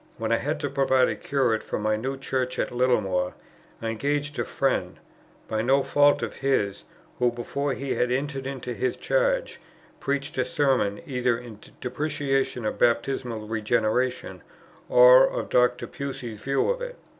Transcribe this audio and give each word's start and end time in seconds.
When 0.17 0.31
I 0.31 0.37
had 0.37 0.59
to 0.61 0.69
provide 0.71 1.09
a 1.09 1.15
curate 1.15 1.61
for 1.61 1.77
my 1.77 1.95
new 1.95 2.17
church 2.17 2.57
at 2.57 2.71
Littlemore, 2.71 3.35
I 3.83 3.89
engaged 3.89 4.39
a 4.39 4.43
friend, 4.45 4.97
by 5.47 5.61
no 5.61 5.83
fault 5.83 6.23
of 6.23 6.37
his, 6.37 6.85
who, 7.19 7.31
before 7.31 7.73
he 7.75 7.93
had 7.93 8.09
entered 8.11 8.47
into 8.47 8.73
his 8.73 8.95
charge, 8.97 9.59
preached 9.99 10.39
a 10.39 10.43
sermon, 10.43 11.01
either 11.05 11.37
in 11.37 11.59
depreciation 11.81 12.65
of 12.65 12.79
baptismal 12.79 13.45
regeneration, 13.47 14.41
or 14.89 15.27
of 15.27 15.49
Dr. 15.49 15.85
Pusey's 15.85 16.41
view 16.41 16.67
of 16.71 16.81
it. 16.81 16.95